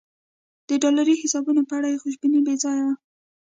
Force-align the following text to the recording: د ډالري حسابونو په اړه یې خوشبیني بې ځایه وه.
د 0.67 0.69
ډالري 0.81 1.15
حسابونو 1.21 1.61
په 1.69 1.73
اړه 1.77 1.87
یې 1.91 2.01
خوشبیني 2.03 2.39
بې 2.45 2.55
ځایه 2.63 2.83
وه. 2.87 2.95